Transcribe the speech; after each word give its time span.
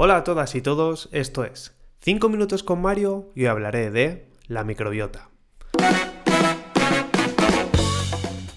Hola 0.00 0.18
a 0.18 0.22
todas 0.22 0.54
y 0.54 0.62
todos, 0.62 1.08
esto 1.10 1.42
es 1.42 1.74
5 2.02 2.28
minutos 2.28 2.62
con 2.62 2.80
Mario 2.80 3.32
y 3.34 3.40
hoy 3.40 3.46
hablaré 3.48 3.90
de 3.90 4.28
la 4.46 4.62
microbiota. 4.62 5.28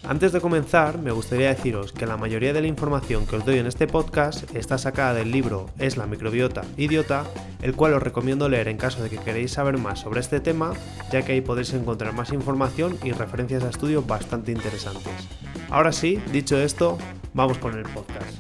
Antes 0.08 0.34
de 0.34 0.40
comenzar, 0.40 1.00
me 1.00 1.10
gustaría 1.10 1.50
deciros 1.50 1.94
que 1.94 2.06
la 2.06 2.16
mayoría 2.16 2.54
de 2.54 2.62
la 2.62 2.68
información 2.68 3.26
que 3.26 3.38
os 3.38 3.44
doy 3.44 3.58
en 3.58 3.66
este 3.66 3.88
podcast 3.88 4.56
está 4.56 4.78
sacada 4.78 5.16
del 5.16 5.32
libro 5.32 5.72
Es 5.80 5.98
la 5.98 6.06
microbiota 6.06 6.62
idiota, 6.78 7.24
el 7.64 7.76
cual 7.76 7.96
os 7.96 8.04
recomiendo 8.04 8.48
leer 8.48 8.68
en 8.68 8.78
caso 8.78 9.02
de 9.02 9.10
que 9.10 9.18
queréis 9.18 9.54
saber 9.54 9.80
más 9.80 10.02
sobre 10.02 10.20
este 10.20 10.42
tema, 10.42 10.74
ya 11.12 11.24
que 11.24 11.32
ahí 11.32 11.42
podréis 11.42 11.74
encontrar 11.74 12.14
más 12.14 12.32
información 12.34 13.00
y 13.04 13.14
referencias 13.14 13.64
a 13.64 13.70
estudios 13.70 14.06
bastante 14.06 14.52
interesantes. 14.52 15.28
Ahora 15.72 15.92
sí, 15.92 16.22
dicho 16.32 16.56
esto, 16.60 17.00
vamos 17.34 17.58
con 17.58 17.76
el 17.76 17.86
podcast. 17.86 18.38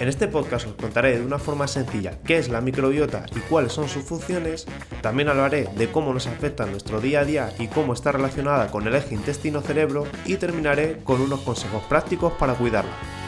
En 0.00 0.08
este 0.08 0.28
podcast 0.28 0.66
os 0.66 0.72
contaré 0.76 1.18
de 1.18 1.26
una 1.26 1.38
forma 1.38 1.68
sencilla 1.68 2.12
qué 2.24 2.38
es 2.38 2.48
la 2.48 2.62
microbiota 2.62 3.26
y 3.36 3.40
cuáles 3.40 3.74
son 3.74 3.86
sus 3.86 4.02
funciones. 4.02 4.66
También 5.02 5.28
hablaré 5.28 5.68
de 5.76 5.90
cómo 5.92 6.14
nos 6.14 6.26
afecta 6.26 6.64
nuestro 6.64 7.02
día 7.02 7.20
a 7.20 7.24
día 7.26 7.52
y 7.58 7.68
cómo 7.68 7.92
está 7.92 8.10
relacionada 8.10 8.70
con 8.70 8.86
el 8.86 8.94
eje 8.94 9.14
intestino-cerebro 9.14 10.06
y 10.24 10.36
terminaré 10.36 11.00
con 11.04 11.20
unos 11.20 11.40
consejos 11.40 11.82
prácticos 11.82 12.32
para 12.32 12.54
cuidarla. 12.54 13.19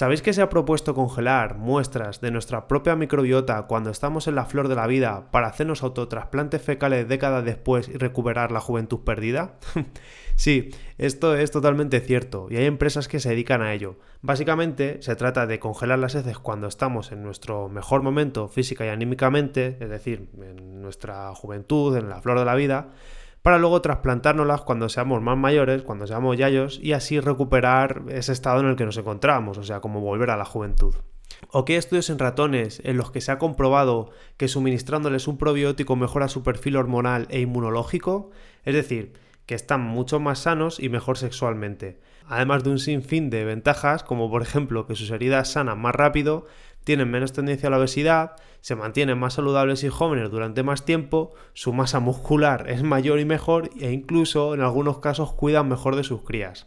¿Sabéis 0.00 0.22
que 0.22 0.32
se 0.32 0.40
ha 0.40 0.48
propuesto 0.48 0.94
congelar 0.94 1.58
muestras 1.58 2.22
de 2.22 2.30
nuestra 2.30 2.66
propia 2.68 2.96
microbiota 2.96 3.66
cuando 3.66 3.90
estamos 3.90 4.28
en 4.28 4.34
la 4.34 4.46
flor 4.46 4.68
de 4.68 4.74
la 4.74 4.86
vida 4.86 5.30
para 5.30 5.48
hacernos 5.48 5.82
autotrasplantes 5.82 6.62
fecales 6.62 7.06
décadas 7.06 7.44
después 7.44 7.86
y 7.86 7.98
recuperar 7.98 8.50
la 8.50 8.60
juventud 8.60 9.00
perdida? 9.00 9.58
sí, 10.36 10.70
esto 10.96 11.36
es 11.36 11.50
totalmente 11.50 12.00
cierto 12.00 12.46
y 12.48 12.56
hay 12.56 12.64
empresas 12.64 13.08
que 13.08 13.20
se 13.20 13.28
dedican 13.28 13.60
a 13.60 13.74
ello. 13.74 13.98
Básicamente 14.22 15.02
se 15.02 15.16
trata 15.16 15.46
de 15.46 15.58
congelar 15.58 15.98
las 15.98 16.14
heces 16.14 16.38
cuando 16.38 16.66
estamos 16.66 17.12
en 17.12 17.22
nuestro 17.22 17.68
mejor 17.68 18.02
momento 18.02 18.48
física 18.48 18.86
y 18.86 18.88
anímicamente, 18.88 19.76
es 19.80 19.90
decir, 19.90 20.30
en 20.40 20.80
nuestra 20.80 21.34
juventud, 21.34 21.94
en 21.98 22.08
la 22.08 22.22
flor 22.22 22.38
de 22.38 22.46
la 22.46 22.54
vida, 22.54 22.88
para 23.42 23.58
luego 23.58 23.80
trasplantárnoslas 23.80 24.62
cuando 24.62 24.88
seamos 24.88 25.22
más 25.22 25.36
mayores, 25.36 25.82
cuando 25.82 26.06
seamos 26.06 26.36
yayos, 26.36 26.78
y 26.82 26.92
así 26.92 27.20
recuperar 27.20 28.02
ese 28.08 28.32
estado 28.32 28.60
en 28.60 28.66
el 28.66 28.76
que 28.76 28.84
nos 28.84 28.96
encontramos, 28.96 29.58
o 29.58 29.62
sea, 29.62 29.80
como 29.80 30.00
volver 30.00 30.30
a 30.30 30.36
la 30.36 30.44
juventud. 30.44 30.94
¿O 31.48 31.64
qué 31.64 31.76
estudios 31.76 32.10
en 32.10 32.18
ratones 32.18 32.82
en 32.84 32.96
los 32.96 33.10
que 33.10 33.20
se 33.20 33.32
ha 33.32 33.38
comprobado 33.38 34.10
que 34.36 34.48
suministrándoles 34.48 35.26
un 35.26 35.38
probiótico 35.38 35.96
mejora 35.96 36.28
su 36.28 36.42
perfil 36.42 36.76
hormonal 36.76 37.26
e 37.30 37.40
inmunológico? 37.40 38.30
Es 38.64 38.74
decir, 38.74 39.14
que 39.46 39.54
están 39.54 39.80
mucho 39.80 40.20
más 40.20 40.40
sanos 40.40 40.78
y 40.78 40.88
mejor 40.88 41.18
sexualmente. 41.18 41.98
Además 42.26 42.62
de 42.62 42.70
un 42.70 42.78
sinfín 42.78 43.30
de 43.30 43.44
ventajas, 43.44 44.04
como 44.04 44.30
por 44.30 44.42
ejemplo 44.42 44.86
que 44.86 44.94
sus 44.94 45.10
heridas 45.10 45.50
sanan 45.50 45.80
más 45.80 45.94
rápido, 45.94 46.46
tienen 46.90 47.08
menos 47.08 47.32
tendencia 47.32 47.68
a 47.68 47.70
la 47.70 47.78
obesidad, 47.78 48.32
se 48.62 48.74
mantienen 48.74 49.16
más 49.16 49.34
saludables 49.34 49.84
y 49.84 49.88
jóvenes 49.88 50.28
durante 50.28 50.64
más 50.64 50.84
tiempo, 50.84 51.32
su 51.54 51.72
masa 51.72 52.00
muscular 52.00 52.68
es 52.68 52.82
mayor 52.82 53.20
y 53.20 53.24
mejor 53.24 53.70
e 53.78 53.92
incluso 53.92 54.54
en 54.54 54.60
algunos 54.60 54.98
casos 54.98 55.32
cuidan 55.32 55.68
mejor 55.68 55.94
de 55.94 56.02
sus 56.02 56.24
crías. 56.24 56.66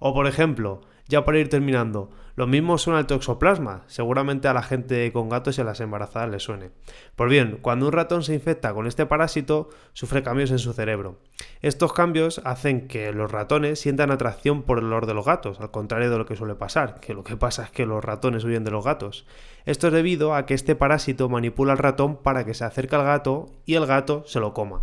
O 0.00 0.14
por 0.14 0.26
ejemplo, 0.26 0.80
ya 1.08 1.24
para 1.24 1.38
ir 1.38 1.48
terminando, 1.48 2.10
lo 2.34 2.46
mismo 2.46 2.78
suena 2.78 3.00
el 3.00 3.06
toxoplasma, 3.06 3.82
seguramente 3.88 4.48
a 4.48 4.54
la 4.54 4.62
gente 4.62 5.12
con 5.12 5.28
gatos 5.28 5.58
y 5.58 5.60
a 5.60 5.64
las 5.64 5.80
embarazadas 5.80 6.30
les 6.30 6.42
suene. 6.42 6.70
Pues 7.14 7.28
bien, 7.28 7.58
cuando 7.60 7.86
un 7.86 7.92
ratón 7.92 8.22
se 8.22 8.32
infecta 8.32 8.72
con 8.72 8.86
este 8.86 9.04
parásito, 9.04 9.68
sufre 9.92 10.22
cambios 10.22 10.50
en 10.50 10.58
su 10.58 10.72
cerebro. 10.72 11.18
Estos 11.60 11.92
cambios 11.92 12.40
hacen 12.44 12.88
que 12.88 13.12
los 13.12 13.30
ratones 13.30 13.80
sientan 13.80 14.10
atracción 14.10 14.62
por 14.62 14.78
el 14.78 14.86
olor 14.86 15.04
de 15.04 15.12
los 15.12 15.26
gatos, 15.26 15.60
al 15.60 15.70
contrario 15.70 16.10
de 16.10 16.16
lo 16.16 16.24
que 16.24 16.36
suele 16.36 16.54
pasar, 16.54 17.00
que 17.00 17.12
lo 17.12 17.22
que 17.22 17.36
pasa 17.36 17.64
es 17.64 17.70
que 17.70 17.84
los 17.84 18.02
ratones 18.02 18.44
huyen 18.44 18.64
de 18.64 18.70
los 18.70 18.84
gatos. 18.84 19.26
Esto 19.66 19.88
es 19.88 19.92
debido 19.92 20.34
a 20.34 20.46
que 20.46 20.54
este 20.54 20.74
parásito 20.74 21.28
manipula 21.28 21.72
al 21.72 21.78
ratón 21.78 22.16
para 22.16 22.46
que 22.46 22.54
se 22.54 22.64
acerque 22.64 22.96
al 22.96 23.04
gato 23.04 23.50
y 23.66 23.74
el 23.74 23.84
gato 23.84 24.24
se 24.26 24.40
lo 24.40 24.54
coma. 24.54 24.82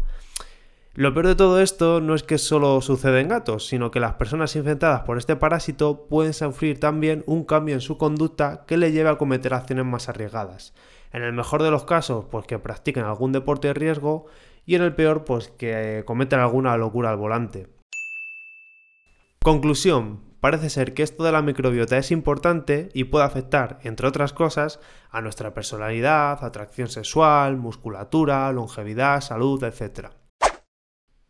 Lo 0.95 1.13
peor 1.13 1.27
de 1.27 1.35
todo 1.35 1.61
esto 1.61 2.01
no 2.01 2.15
es 2.15 2.23
que 2.23 2.37
solo 2.37 2.81
sucede 2.81 3.21
en 3.21 3.29
gatos, 3.29 3.67
sino 3.67 3.91
que 3.91 3.99
las 3.99 4.15
personas 4.15 4.55
infectadas 4.55 5.01
por 5.01 5.17
este 5.17 5.35
parásito 5.35 6.07
pueden 6.07 6.33
sufrir 6.33 6.79
también 6.79 7.23
un 7.27 7.45
cambio 7.45 7.75
en 7.75 7.81
su 7.81 7.97
conducta 7.97 8.65
que 8.65 8.75
le 8.75 8.91
lleve 8.91 9.09
a 9.09 9.17
cometer 9.17 9.53
acciones 9.53 9.85
más 9.85 10.09
arriesgadas. 10.09 10.73
En 11.11 11.23
el 11.23 11.33
mejor 11.33 11.63
de 11.63 11.71
los 11.71 11.85
casos, 11.85 12.25
pues 12.29 12.45
que 12.47 12.59
practiquen 12.59 13.03
algún 13.03 13.31
deporte 13.31 13.67
de 13.67 13.75
riesgo 13.75 14.25
y 14.65 14.75
en 14.75 14.81
el 14.81 14.93
peor, 14.93 15.25
pues 15.25 15.49
que 15.49 16.03
cometen 16.05 16.39
alguna 16.39 16.75
locura 16.75 17.11
al 17.11 17.17
volante. 17.17 17.67
Conclusión. 19.41 20.27
Parece 20.41 20.69
ser 20.69 20.93
que 20.93 21.03
esto 21.03 21.23
de 21.23 21.33
la 21.33 21.41
microbiota 21.41 21.97
es 21.97 22.11
importante 22.11 22.89
y 22.93 23.05
puede 23.05 23.25
afectar, 23.25 23.79
entre 23.83 24.07
otras 24.07 24.31
cosas, 24.31 24.79
a 25.09 25.21
nuestra 25.21 25.53
personalidad, 25.53 26.43
atracción 26.43 26.87
sexual, 26.87 27.57
musculatura, 27.57 28.49
longevidad, 28.53 29.19
salud, 29.19 29.61
etc. 29.63 30.11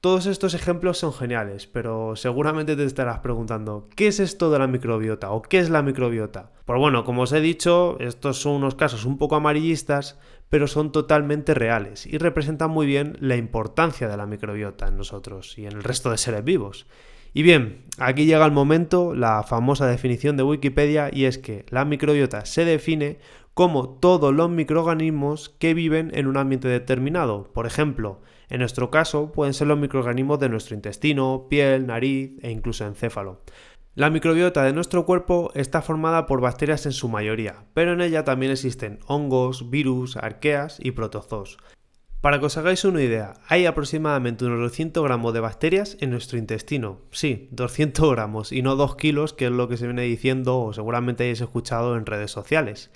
Todos 0.02 0.28
estos 0.28 0.54
ejemplos 0.54 0.98
son 0.98 1.12
geniales, 1.12 1.68
pero 1.68 2.16
seguramente 2.16 2.78
te 2.78 2.86
estarás 2.86 3.20
preguntando, 3.20 3.90
¿qué 3.98 4.08
es 4.08 4.22
esto 4.22 4.50
de 4.50 4.58
la 4.58 4.66
microbiota 4.66 5.32
o 5.32 5.42
qué 5.42 5.60
es 5.60 5.70
la 5.70 5.82
microbiota? 5.82 6.54
Pues 6.64 6.80
bueno, 6.80 7.04
como 7.04 7.24
os 7.24 7.34
he 7.34 7.42
dicho, 7.42 7.98
estos 8.00 8.40
son 8.40 8.54
unos 8.54 8.76
casos 8.76 9.04
un 9.04 9.18
poco 9.18 9.36
amarillistas, 9.36 10.18
pero 10.48 10.68
son 10.68 10.94
totalmente 10.94 11.54
reales 11.54 12.06
y 12.06 12.18
representan 12.18 12.72
muy 12.72 12.88
bien 12.88 13.18
la 13.20 13.36
importancia 13.36 14.08
de 14.08 14.16
la 14.16 14.26
microbiota 14.26 14.88
en 14.88 14.96
nosotros 14.96 15.58
y 15.58 15.66
en 15.66 15.74
el 15.74 15.84
resto 15.84 16.12
de 16.12 16.18
seres 16.18 16.46
vivos. 16.46 16.88
Y 17.34 17.44
bien, 17.44 17.86
aquí 17.98 18.26
llega 18.26 18.46
el 18.46 18.52
momento, 18.52 19.14
la 19.16 19.44
famosa 19.44 19.88
definición 19.88 20.38
de 20.38 20.44
Wikipedia, 20.44 21.10
y 21.12 21.26
es 21.26 21.38
que 21.38 21.66
la 21.70 21.86
microbiota 21.86 22.46
se 22.46 22.66
define 22.66 23.20
como 23.54 23.90
todos 23.90 24.34
los 24.34 24.50
microorganismos 24.50 25.50
que 25.50 25.74
viven 25.74 26.12
en 26.14 26.28
un 26.28 26.38
ambiente 26.38 26.68
determinado. 26.68 27.44
Por 27.54 27.68
ejemplo, 27.68 28.22
en 28.50 28.60
nuestro 28.60 28.90
caso 28.90 29.32
pueden 29.32 29.54
ser 29.54 29.68
los 29.68 29.78
microorganismos 29.78 30.40
de 30.40 30.50
nuestro 30.50 30.76
intestino, 30.76 31.48
piel, 31.50 31.86
nariz 31.86 32.32
e 32.42 32.52
incluso 32.52 32.86
encéfalo. 32.86 33.42
La 33.96 34.10
microbiota 34.10 34.64
de 34.64 34.72
nuestro 34.72 35.06
cuerpo 35.06 35.52
está 35.56 35.82
formada 35.82 36.26
por 36.26 36.40
bacterias 36.40 36.86
en 36.86 36.94
su 36.94 37.10
mayoría, 37.10 37.66
pero 37.74 37.92
en 37.92 38.02
ella 38.02 38.24
también 38.24 38.52
existen 38.52 39.00
hongos, 39.08 39.70
virus, 39.70 40.16
arqueas 40.16 40.78
y 40.82 40.92
protozoos. 40.92 41.58
Para 42.22 42.42
que 42.42 42.48
os 42.48 42.58
hagáis 42.58 42.84
una 42.84 43.02
idea, 43.02 43.36
hay 43.48 43.66
aproximadamente 43.66 44.44
unos 44.44 44.60
200 44.60 45.02
gramos 45.06 45.34
de 45.34 45.40
bacterias 45.40 45.96
en 46.02 46.10
nuestro 46.10 46.38
intestino. 46.38 47.00
Sí, 47.12 47.48
200 47.52 48.12
gramos 48.12 48.52
y 48.52 48.62
no 48.62 48.76
2 48.76 48.98
kilos, 48.98 49.32
que 49.32 49.46
es 49.46 49.52
lo 49.52 49.70
que 49.70 49.78
se 49.78 49.86
viene 49.86 50.02
diciendo 50.02 50.60
o 50.60 50.74
seguramente 50.74 51.24
hayáis 51.24 51.40
escuchado 51.40 51.96
en 51.96 52.06
redes 52.06 52.32
sociales. 52.32 52.92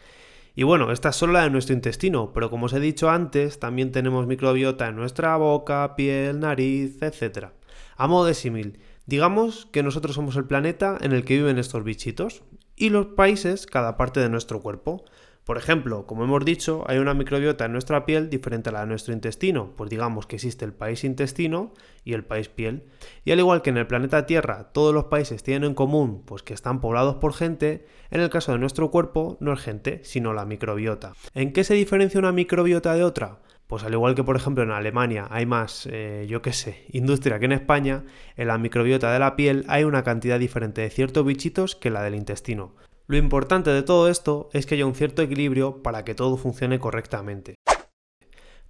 Y 0.55 0.63
bueno, 0.63 0.91
esta 0.91 1.09
es 1.09 1.15
solo 1.15 1.33
la 1.33 1.43
de 1.43 1.51
nuestro 1.51 1.73
intestino, 1.73 2.33
pero 2.33 2.49
como 2.49 2.65
os 2.65 2.73
he 2.73 2.81
dicho 2.81 3.09
antes, 3.09 3.59
también 3.59 3.93
tenemos 3.93 4.27
microbiota 4.27 4.89
en 4.89 4.97
nuestra 4.97 5.37
boca, 5.37 5.95
piel, 5.95 6.41
nariz, 6.41 7.01
etc. 7.01 7.51
A 7.95 8.07
modo 8.07 8.25
de 8.25 8.33
símil, 8.33 8.79
digamos 9.05 9.67
que 9.67 9.83
nosotros 9.83 10.15
somos 10.15 10.35
el 10.35 10.45
planeta 10.45 10.97
en 10.99 11.13
el 11.13 11.23
que 11.23 11.37
viven 11.37 11.59
estos 11.59 11.85
bichitos 11.85 12.43
y 12.75 12.89
los 12.89 13.05
países 13.07 13.67
cada 13.67 13.95
parte 13.95 14.19
de 14.19 14.29
nuestro 14.29 14.61
cuerpo. 14.61 15.05
Por 15.45 15.57
ejemplo, 15.57 16.05
como 16.07 16.23
hemos 16.23 16.45
dicho, 16.45 16.85
hay 16.87 16.99
una 16.99 17.13
microbiota 17.13 17.65
en 17.65 17.73
nuestra 17.73 18.05
piel 18.05 18.29
diferente 18.29 18.69
a 18.69 18.71
la 18.71 18.81
de 18.81 18.87
nuestro 18.87 19.13
intestino, 19.13 19.73
pues 19.75 19.89
digamos 19.89 20.25
que 20.25 20.37
existe 20.37 20.63
el 20.63 20.71
país 20.71 21.03
intestino 21.03 21.73
y 22.05 22.13
el 22.13 22.23
país 22.23 22.47
piel. 22.47 22.83
Y 23.25 23.31
al 23.31 23.39
igual 23.39 23.61
que 23.61 23.69
en 23.69 23.77
el 23.77 23.85
planeta 23.85 24.25
Tierra 24.25 24.71
todos 24.71 24.93
los 24.93 25.05
países 25.05 25.43
tienen 25.43 25.71
en 25.71 25.75
común 25.75 26.23
pues 26.25 26.43
que 26.43 26.53
están 26.53 26.79
poblados 26.79 27.15
por 27.15 27.33
gente, 27.33 27.85
en 28.09 28.21
el 28.21 28.29
caso 28.29 28.53
de 28.53 28.59
nuestro 28.59 28.89
cuerpo 28.89 29.35
no 29.41 29.51
es 29.51 29.59
gente, 29.59 29.99
sino 30.05 30.31
la 30.31 30.45
microbiota. 30.45 31.11
¿En 31.33 31.51
qué 31.51 31.65
se 31.65 31.73
diferencia 31.73 32.21
una 32.21 32.31
microbiota 32.31 32.93
de 32.93 33.03
otra? 33.03 33.39
Pues 33.67 33.83
al 33.83 33.93
igual 33.93 34.15
que 34.15 34.23
por 34.23 34.37
ejemplo 34.37 34.63
en 34.63 34.71
Alemania 34.71 35.27
hay 35.29 35.45
más, 35.45 35.89
eh, 35.91 36.25
yo 36.29 36.41
qué 36.41 36.53
sé, 36.53 36.85
industria 36.91 37.39
que 37.39 37.45
en 37.45 37.51
España, 37.51 38.05
en 38.37 38.47
la 38.47 38.57
microbiota 38.57 39.11
de 39.11 39.19
la 39.19 39.35
piel 39.35 39.65
hay 39.67 39.83
una 39.83 40.03
cantidad 40.03 40.39
diferente 40.39 40.79
de 40.79 40.89
ciertos 40.89 41.25
bichitos 41.25 41.75
que 41.75 41.89
la 41.89 42.01
del 42.01 42.15
intestino. 42.15 42.75
Lo 43.05 43.17
importante 43.17 43.69
de 43.69 43.83
todo 43.83 44.07
esto 44.07 44.49
es 44.53 44.65
que 44.65 44.75
haya 44.75 44.85
un 44.85 44.95
cierto 44.95 45.21
equilibrio 45.21 45.83
para 45.83 46.05
que 46.05 46.15
todo 46.15 46.37
funcione 46.37 46.79
correctamente. 46.79 47.55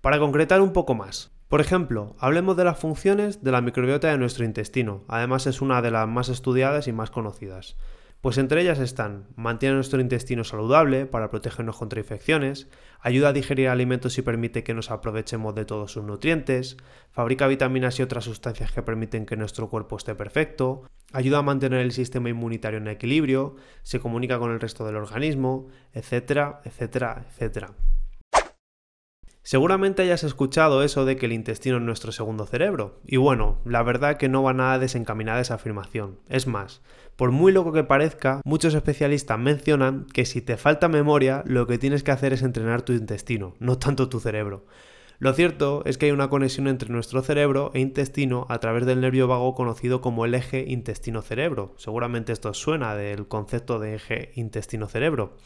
Para 0.01 0.17
concretar 0.17 0.59
un 0.59 0.73
poco 0.73 0.95
más, 0.95 1.31
por 1.47 1.61
ejemplo, 1.61 2.15
hablemos 2.17 2.57
de 2.57 2.63
las 2.63 2.79
funciones 2.79 3.43
de 3.43 3.51
la 3.51 3.61
microbiota 3.61 4.07
de 4.07 4.17
nuestro 4.17 4.43
intestino, 4.43 5.03
además 5.07 5.45
es 5.45 5.61
una 5.61 5.83
de 5.83 5.91
las 5.91 6.07
más 6.07 6.29
estudiadas 6.29 6.87
y 6.87 6.93
más 6.93 7.11
conocidas. 7.11 7.77
Pues 8.23 8.37
entre 8.37 8.61
ellas 8.61 8.79
están, 8.79 9.27
mantiene 9.35 9.75
nuestro 9.75 9.99
intestino 9.99 10.45
saludable 10.45 11.05
para 11.05 11.29
protegernos 11.29 11.75
contra 11.75 11.99
infecciones, 11.99 12.69
ayuda 13.01 13.27
a 13.27 13.33
digerir 13.33 13.67
alimentos 13.67 14.17
y 14.17 14.21
permite 14.21 14.63
que 14.63 14.73
nos 14.73 14.91
aprovechemos 14.91 15.53
de 15.55 15.65
todos 15.65 15.91
sus 15.91 16.05
nutrientes, 16.05 16.77
fabrica 17.11 17.47
vitaminas 17.47 17.99
y 17.99 18.01
otras 18.01 18.23
sustancias 18.23 18.71
que 18.71 18.81
permiten 18.81 19.25
que 19.25 19.35
nuestro 19.35 19.69
cuerpo 19.69 19.97
esté 19.97 20.15
perfecto, 20.15 20.83
ayuda 21.11 21.39
a 21.39 21.41
mantener 21.41 21.81
el 21.81 21.91
sistema 21.91 22.29
inmunitario 22.29 22.79
en 22.79 22.87
equilibrio, 22.87 23.57
se 23.81 23.99
comunica 23.99 24.39
con 24.39 24.51
el 24.51 24.61
resto 24.61 24.85
del 24.85 24.95
organismo, 24.95 25.67
etcétera, 25.91 26.61
etcétera, 26.63 27.25
etcétera. 27.27 27.73
Seguramente 29.45 30.01
hayas 30.01 30.23
escuchado 30.23 30.83
eso 30.83 31.03
de 31.03 31.17
que 31.17 31.25
el 31.25 31.33
intestino 31.33 31.75
es 31.75 31.83
nuestro 31.83 32.13
segundo 32.13 32.45
cerebro. 32.45 33.01
Y 33.05 33.17
bueno, 33.17 33.59
la 33.65 33.83
verdad 33.83 34.15
que 34.15 34.29
no 34.29 34.41
va 34.41 34.53
nada 34.53 34.79
desencaminada 34.79 35.41
esa 35.41 35.55
afirmación. 35.55 36.17
Es 36.29 36.47
más, 36.47 36.81
por 37.15 37.31
muy 37.31 37.51
loco 37.51 37.71
que 37.71 37.83
parezca, 37.83 38.41
muchos 38.43 38.73
especialistas 38.73 39.37
mencionan 39.37 40.05
que 40.13 40.25
si 40.25 40.41
te 40.41 40.57
falta 40.57 40.87
memoria, 40.87 41.43
lo 41.45 41.67
que 41.67 41.77
tienes 41.77 42.03
que 42.03 42.11
hacer 42.11 42.33
es 42.33 42.41
entrenar 42.41 42.81
tu 42.81 42.93
intestino, 42.93 43.53
no 43.59 43.77
tanto 43.77 44.09
tu 44.09 44.19
cerebro. 44.19 44.65
Lo 45.19 45.31
cierto 45.33 45.83
es 45.85 45.97
que 45.97 46.07
hay 46.07 46.11
una 46.11 46.29
conexión 46.29 46.67
entre 46.67 46.89
nuestro 46.89 47.21
cerebro 47.21 47.71
e 47.73 47.79
intestino 47.79 48.45
a 48.49 48.59
través 48.59 48.85
del 48.85 48.99
nervio 48.99 49.27
vago 49.27 49.53
conocido 49.53 50.01
como 50.01 50.25
el 50.25 50.33
eje 50.33 50.65
intestino-cerebro. 50.67 51.75
Seguramente 51.77 52.33
esto 52.33 52.53
suena 52.53 52.95
del 52.95 53.27
concepto 53.27 53.79
de 53.79 53.95
eje 53.95 54.31
intestino-cerebro. 54.35 55.37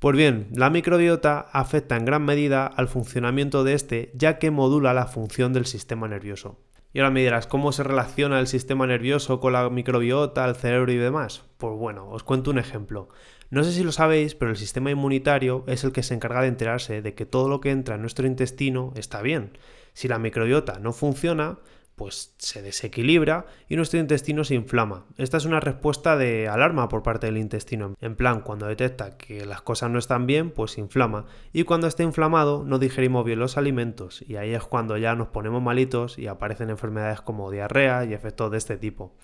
Pues 0.00 0.16
bien, 0.16 0.48
la 0.52 0.68
microbiota 0.68 1.38
afecta 1.52 1.96
en 1.96 2.04
gran 2.04 2.24
medida 2.24 2.66
al 2.66 2.88
funcionamiento 2.88 3.62
de 3.64 3.74
este 3.74 4.10
ya 4.14 4.38
que 4.38 4.50
modula 4.50 4.92
la 4.92 5.06
función 5.06 5.52
del 5.52 5.64
sistema 5.64 6.08
nervioso. 6.08 6.58
Y 6.92 6.98
ahora 6.98 7.10
me 7.10 7.20
dirás, 7.20 7.46
¿cómo 7.46 7.72
se 7.72 7.82
relaciona 7.82 8.38
el 8.38 8.46
sistema 8.46 8.86
nervioso 8.86 9.40
con 9.40 9.54
la 9.54 9.68
microbiota, 9.70 10.44
el 10.44 10.56
cerebro 10.56 10.92
y 10.92 10.96
demás? 10.96 11.44
Pues 11.56 11.72
bueno, 11.74 12.08
os 12.10 12.22
cuento 12.22 12.50
un 12.50 12.58
ejemplo. 12.58 13.08
No 13.48 13.64
sé 13.64 13.72
si 13.72 13.82
lo 13.82 13.92
sabéis, 13.92 14.34
pero 14.34 14.50
el 14.50 14.56
sistema 14.56 14.90
inmunitario 14.90 15.64
es 15.66 15.84
el 15.84 15.92
que 15.92 16.02
se 16.02 16.14
encarga 16.14 16.42
de 16.42 16.48
enterarse 16.48 17.00
de 17.00 17.14
que 17.14 17.26
todo 17.26 17.48
lo 17.48 17.60
que 17.60 17.70
entra 17.70 17.94
en 17.94 18.02
nuestro 18.02 18.26
intestino 18.26 18.92
está 18.94 19.22
bien. 19.22 19.56
Si 19.94 20.06
la 20.06 20.18
microbiota 20.18 20.78
no 20.80 20.92
funciona, 20.92 21.58
pues 21.96 22.34
se 22.38 22.62
desequilibra 22.62 23.46
y 23.68 23.76
nuestro 23.76 24.00
intestino 24.00 24.44
se 24.44 24.54
inflama. 24.54 25.06
Esta 25.18 25.36
es 25.36 25.44
una 25.44 25.60
respuesta 25.60 26.16
de 26.16 26.48
alarma 26.48 26.88
por 26.88 27.02
parte 27.02 27.26
del 27.26 27.38
intestino. 27.38 27.94
En 28.00 28.16
plan, 28.16 28.40
cuando 28.40 28.66
detecta 28.66 29.16
que 29.16 29.44
las 29.44 29.62
cosas 29.62 29.90
no 29.90 29.98
están 29.98 30.26
bien, 30.26 30.50
pues 30.50 30.72
se 30.72 30.80
inflama. 30.80 31.26
Y 31.52 31.64
cuando 31.64 31.86
está 31.86 32.02
inflamado, 32.02 32.64
no 32.64 32.78
digerimos 32.78 33.24
bien 33.24 33.38
los 33.38 33.56
alimentos. 33.56 34.22
Y 34.26 34.36
ahí 34.36 34.54
es 34.54 34.64
cuando 34.64 34.96
ya 34.96 35.14
nos 35.14 35.28
ponemos 35.28 35.62
malitos 35.62 36.18
y 36.18 36.26
aparecen 36.26 36.70
enfermedades 36.70 37.20
como 37.20 37.50
diarrea 37.50 38.04
y 38.04 38.14
efectos 38.14 38.50
de 38.50 38.58
este 38.58 38.76
tipo. 38.76 39.14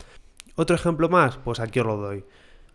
Otro 0.55 0.77
ejemplo 0.77 1.09
más, 1.09 1.37
pues 1.39 1.61
aquí 1.61 1.81
os 1.81 1.87
lo 1.87 1.97
doy. 1.97 2.25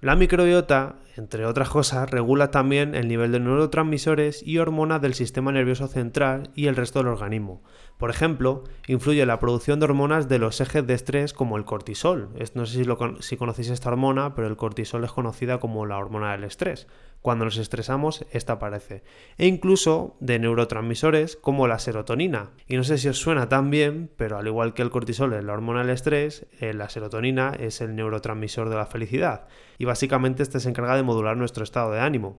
La 0.01 0.17
microbiota, 0.17 0.95
entre 1.15 1.45
otras 1.45 1.69
cosas, 1.69 2.09
regula 2.09 2.49
también 2.49 2.95
el 2.95 3.07
nivel 3.07 3.31
de 3.31 3.39
neurotransmisores 3.39 4.41
y 4.45 4.57
hormonas 4.57 5.01
del 5.01 5.13
sistema 5.13 5.51
nervioso 5.51 5.87
central 5.87 6.49
y 6.55 6.65
el 6.65 6.75
resto 6.75 6.99
del 6.99 7.09
organismo. 7.09 7.61
Por 7.97 8.09
ejemplo, 8.09 8.63
influye 8.87 9.25
la 9.25 9.39
producción 9.39 9.79
de 9.79 9.85
hormonas 9.85 10.27
de 10.27 10.39
los 10.39 10.59
ejes 10.59 10.85
de 10.85 10.93
estrés 10.93 11.33
como 11.33 11.55
el 11.57 11.65
cortisol. 11.65 12.29
No 12.55 12.65
sé 12.65 12.83
si, 13.21 13.37
conocéis 13.37 13.69
esta 13.69 13.89
hormona, 13.89 14.35
pero 14.35 14.47
el 14.47 14.57
cortisol 14.57 15.03
es 15.03 15.11
conocida 15.11 15.59
como 15.59 15.85
la 15.85 15.97
hormona 15.97 16.31
del 16.31 16.43
estrés. 16.43 16.87
Cuando 17.21 17.45
nos 17.45 17.55
estresamos, 17.55 18.25
esta 18.31 18.53
aparece. 18.53 19.03
E 19.37 19.47
incluso 19.47 20.17
de 20.19 20.39
neurotransmisores 20.39 21.37
como 21.37 21.67
la 21.67 21.79
serotonina. 21.79 22.49
Y 22.67 22.75
no 22.75 22.83
sé 22.83 22.97
si 22.97 23.07
os 23.07 23.19
suena 23.19 23.47
tan 23.47 23.69
bien, 23.69 24.11
pero 24.17 24.37
al 24.37 24.47
igual 24.47 24.73
que 24.73 24.81
el 24.81 24.89
cortisol 24.89 25.31
es 25.33 25.43
la 25.45 25.53
hormona 25.53 25.81
del 25.81 25.91
estrés, 25.91 26.47
eh, 26.59 26.73
la 26.73 26.89
serotonina 26.89 27.53
es 27.57 27.79
el 27.79 27.95
neurotransmisor 27.95 28.67
de 28.67 28.75
la 28.75 28.87
felicidad. 28.87 29.47
Y 29.77 29.85
básicamente 29.85 30.43
este 30.43 30.59
se 30.59 30.67
encarga 30.67 30.97
modular 31.03 31.37
nuestro 31.37 31.63
estado 31.63 31.91
de 31.91 31.99
ánimo. 31.99 32.37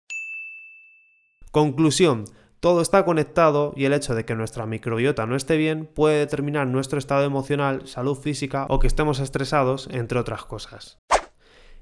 Conclusión. 1.51 2.25
Todo 2.61 2.81
está 2.81 3.05
conectado 3.05 3.75
y 3.77 3.85
el 3.85 3.93
hecho 3.93 4.15
de 4.15 4.25
que 4.25 4.35
nuestra 4.35 4.65
microbiota 4.65 5.27
no 5.27 5.37
esté 5.37 5.59
bien 5.59 5.87
puede 5.87 6.19
determinar 6.19 6.67
nuestro 6.67 6.99
estado 6.99 7.25
emocional, 7.25 7.87
salud 7.87 8.17
física 8.17 8.67
o 8.71 8.79
que 8.79 8.87
estemos 8.87 9.21
estresados, 9.21 9.87
entre 9.93 10.19
otras 10.19 10.47
cosas. 10.47 10.99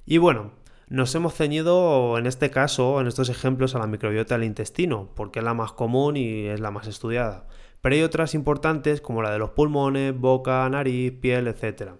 Y 0.05 0.19
bueno, 0.19 0.51
nos 0.89 1.15
hemos 1.15 1.35
ceñido 1.35 2.19
en 2.19 2.27
este 2.27 2.51
caso, 2.51 3.01
en 3.01 3.07
estos 3.07 3.29
ejemplos, 3.29 3.75
a 3.75 3.79
la 3.79 3.87
microbiota 3.87 4.35
del 4.35 4.45
intestino, 4.45 5.09
porque 5.15 5.39
es 5.39 5.45
la 5.45 5.55
más 5.55 5.73
común 5.73 6.17
y 6.17 6.47
es 6.47 6.61
la 6.61 6.71
más 6.71 6.87
estudiada. 6.87 7.47
Pero 7.81 7.95
hay 7.95 8.03
otras 8.03 8.35
importantes 8.35 9.01
como 9.01 9.23
la 9.23 9.31
de 9.31 9.39
los 9.39 9.51
pulmones, 9.51 10.15
boca, 10.19 10.69
nariz, 10.69 11.13
piel, 11.21 11.47
etc. 11.47 11.93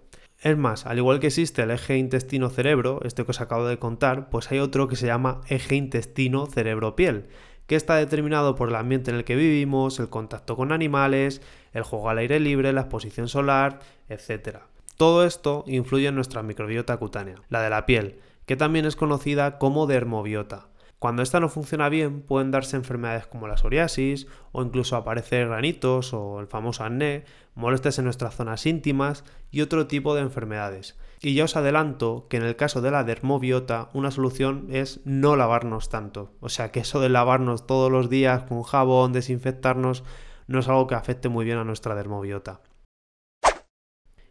Es 0.43 0.57
más, 0.57 0.85
al 0.85 0.97
igual 0.97 1.21
que 1.21 1.27
existe 1.27 1.61
el 1.61 1.71
eje 1.71 1.97
intestino-cerebro, 1.97 2.99
este 3.05 3.23
que 3.23 3.31
os 3.31 3.39
acabo 3.39 3.65
de 3.65 3.79
contar, 3.79 4.29
pues 4.29 4.51
hay 4.51 4.59
otro 4.59 4.89
que 4.89 4.97
se 4.97 5.05
llama 5.05 5.39
eje 5.47 5.75
intestino-cerebro-piel, 5.75 7.27
que 7.65 7.77
está 7.77 7.95
determinado 7.95 8.55
por 8.55 8.67
el 8.67 8.75
ambiente 8.75 9.09
en 9.09 9.15
el 9.15 9.23
que 9.23 9.37
vivimos, 9.37 10.01
el 10.01 10.09
contacto 10.09 10.57
con 10.57 10.73
animales, 10.73 11.41
el 11.71 11.83
juego 11.83 12.09
al 12.09 12.17
aire 12.17 12.41
libre, 12.41 12.73
la 12.73 12.81
exposición 12.81 13.29
solar, 13.29 13.79
etc. 14.09 14.57
Todo 14.97 15.25
esto 15.25 15.63
influye 15.65 16.07
en 16.07 16.15
nuestra 16.15 16.43
microbiota 16.43 16.97
cutánea, 16.97 17.41
la 17.47 17.61
de 17.61 17.69
la 17.69 17.85
piel, 17.85 18.19
que 18.45 18.57
también 18.57 18.83
es 18.85 18.97
conocida 18.97 19.57
como 19.57 19.87
dermobiota. 19.87 20.67
Cuando 21.03 21.21
esta 21.21 21.41
no 21.41 21.49
funciona 21.49 21.89
bien, 21.89 22.21
pueden 22.21 22.51
darse 22.51 22.77
enfermedades 22.77 23.27
como 23.27 23.49
la 23.49 23.57
psoriasis, 23.57 24.25
o 24.53 24.63
incluso 24.63 24.95
aparecer 24.95 25.49
granitos 25.49 26.13
o 26.13 26.39
el 26.39 26.47
famoso 26.47 26.85
acné, 26.85 27.25
molestias 27.55 27.99
en 27.99 28.05
nuestras 28.05 28.37
zonas 28.37 28.65
íntimas 28.65 29.25
y 29.51 29.59
otro 29.59 29.85
tipo 29.85 30.15
de 30.15 30.21
enfermedades. 30.21 30.97
Y 31.19 31.33
ya 31.33 31.43
os 31.43 31.57
adelanto 31.57 32.27
que 32.29 32.37
en 32.37 32.43
el 32.43 32.55
caso 32.55 32.79
de 32.79 32.91
la 32.91 33.03
dermobiota, 33.03 33.89
una 33.91 34.11
solución 34.11 34.67
es 34.69 35.01
no 35.03 35.35
lavarnos 35.35 35.89
tanto. 35.89 36.31
O 36.39 36.47
sea 36.47 36.71
que 36.71 36.79
eso 36.79 37.01
de 37.01 37.09
lavarnos 37.09 37.67
todos 37.67 37.91
los 37.91 38.09
días 38.09 38.43
con 38.43 38.63
jabón, 38.63 39.11
desinfectarnos, 39.11 40.05
no 40.47 40.59
es 40.59 40.69
algo 40.69 40.87
que 40.87 40.95
afecte 40.95 41.27
muy 41.27 41.43
bien 41.43 41.57
a 41.57 41.65
nuestra 41.65 41.95
dermobiota. 41.95 42.61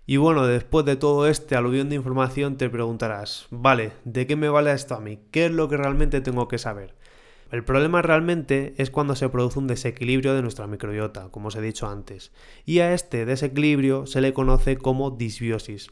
Y 0.05 0.17
bueno, 0.17 0.49
después 0.49 0.85
de 0.85 0.97
todo 0.97 1.29
este 1.29 1.55
aluvión 1.55 1.89
de 1.89 1.95
información 1.95 2.57
te 2.57 2.69
preguntarás, 2.69 3.47
vale, 3.51 3.93
¿de 4.05 4.27
qué 4.27 4.35
me 4.35 4.49
vale 4.49 4.73
esto 4.73 4.97
a 4.97 5.01
mí? 5.01 5.21
¿Qué 5.31 5.47
es 5.47 5.53
lo 5.53 5.69
que 5.69 5.77
realmente 5.77 6.21
tengo 6.21 6.49
que 6.49 6.59
saber? 6.59 6.97
El 7.53 7.63
problema 7.63 8.03
realmente 8.03 8.75
es 8.79 8.91
cuando 8.91 9.15
se 9.15 9.29
produce 9.29 9.61
un 9.61 9.69
desequilibrio 9.69 10.35
de 10.35 10.43
nuestra 10.43 10.67
microbiota, 10.67 11.29
como 11.29 11.49
os 11.49 11.57
he 11.57 11.61
dicho 11.61 11.87
antes, 11.87 12.33
y 12.65 12.81
a 12.81 12.95
este 12.95 13.27
desequilibrio 13.27 14.07
se 14.07 14.21
le 14.21 14.33
conoce 14.33 14.77
como 14.77 15.13
disbiosis. 15.13 15.91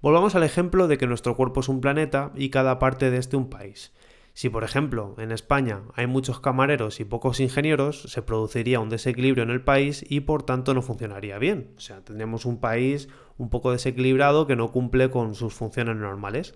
Volvamos 0.00 0.36
al 0.36 0.44
ejemplo 0.44 0.86
de 0.86 0.96
que 0.96 1.08
nuestro 1.08 1.34
cuerpo 1.34 1.60
es 1.60 1.68
un 1.68 1.80
planeta 1.80 2.30
y 2.36 2.50
cada 2.50 2.78
parte 2.78 3.10
de 3.10 3.18
este 3.18 3.36
un 3.36 3.50
país. 3.50 3.92
Si, 4.38 4.50
por 4.50 4.62
ejemplo, 4.62 5.16
en 5.18 5.32
España 5.32 5.82
hay 5.94 6.06
muchos 6.06 6.38
camareros 6.38 7.00
y 7.00 7.04
pocos 7.04 7.40
ingenieros, 7.40 8.02
se 8.02 8.22
produciría 8.22 8.78
un 8.78 8.88
desequilibrio 8.88 9.42
en 9.42 9.50
el 9.50 9.64
país 9.64 10.06
y 10.08 10.20
por 10.20 10.44
tanto 10.44 10.74
no 10.74 10.80
funcionaría 10.80 11.38
bien. 11.38 11.72
O 11.76 11.80
sea, 11.80 12.04
tendríamos 12.04 12.44
un 12.44 12.60
país 12.60 13.08
un 13.36 13.50
poco 13.50 13.72
desequilibrado 13.72 14.46
que 14.46 14.54
no 14.54 14.70
cumple 14.70 15.10
con 15.10 15.34
sus 15.34 15.54
funciones 15.54 15.96
normales. 15.96 16.54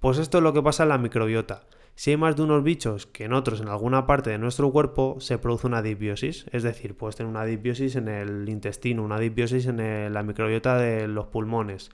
Pues 0.00 0.16
esto 0.16 0.38
es 0.38 0.42
lo 0.42 0.54
que 0.54 0.62
pasa 0.62 0.84
en 0.84 0.88
la 0.88 0.96
microbiota. 0.96 1.66
Si 1.96 2.12
hay 2.12 2.16
más 2.16 2.34
de 2.34 2.44
unos 2.44 2.64
bichos 2.64 3.04
que 3.04 3.24
en 3.24 3.34
otros 3.34 3.60
en 3.60 3.68
alguna 3.68 4.06
parte 4.06 4.30
de 4.30 4.38
nuestro 4.38 4.72
cuerpo, 4.72 5.16
se 5.20 5.36
produce 5.36 5.66
una 5.66 5.82
disbiosis. 5.82 6.46
Es 6.50 6.62
decir, 6.62 6.96
puedes 6.96 7.16
tener 7.16 7.28
una 7.28 7.44
disbiosis 7.44 7.96
en 7.96 8.08
el 8.08 8.48
intestino, 8.48 9.02
una 9.02 9.18
disbiosis 9.18 9.66
en 9.66 10.14
la 10.14 10.22
microbiota 10.22 10.78
de 10.78 11.06
los 11.06 11.26
pulmones 11.26 11.90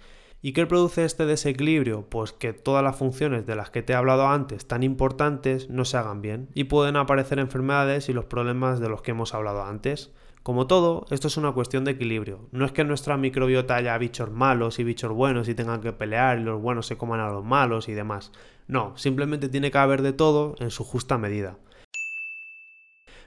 ¿Y 0.46 0.52
qué 0.52 0.66
produce 0.66 1.06
este 1.06 1.24
desequilibrio? 1.24 2.02
Pues 2.10 2.32
que 2.32 2.52
todas 2.52 2.84
las 2.84 2.96
funciones 2.96 3.46
de 3.46 3.56
las 3.56 3.70
que 3.70 3.82
te 3.82 3.94
he 3.94 3.96
hablado 3.96 4.28
antes, 4.28 4.68
tan 4.68 4.82
importantes, 4.82 5.70
no 5.70 5.86
se 5.86 5.96
hagan 5.96 6.20
bien 6.20 6.50
y 6.52 6.64
pueden 6.64 6.96
aparecer 6.96 7.38
enfermedades 7.38 8.10
y 8.10 8.12
los 8.12 8.26
problemas 8.26 8.78
de 8.78 8.90
los 8.90 9.00
que 9.00 9.12
hemos 9.12 9.32
hablado 9.32 9.64
antes. 9.64 10.12
Como 10.42 10.66
todo, 10.66 11.06
esto 11.08 11.28
es 11.28 11.38
una 11.38 11.52
cuestión 11.52 11.86
de 11.86 11.92
equilibrio. 11.92 12.46
No 12.52 12.66
es 12.66 12.72
que 12.72 12.84
nuestra 12.84 13.16
microbiota 13.16 13.76
haya 13.76 13.96
bichos 13.96 14.30
malos 14.30 14.78
y 14.78 14.84
bichos 14.84 15.12
buenos 15.12 15.48
y 15.48 15.54
tengan 15.54 15.80
que 15.80 15.94
pelear 15.94 16.38
y 16.38 16.42
los 16.42 16.60
buenos 16.60 16.86
se 16.88 16.98
coman 16.98 17.20
a 17.20 17.30
los 17.30 17.42
malos 17.42 17.88
y 17.88 17.94
demás. 17.94 18.30
No, 18.68 18.94
simplemente 18.98 19.48
tiene 19.48 19.70
que 19.70 19.78
haber 19.78 20.02
de 20.02 20.12
todo 20.12 20.56
en 20.58 20.70
su 20.70 20.84
justa 20.84 21.16
medida. 21.16 21.56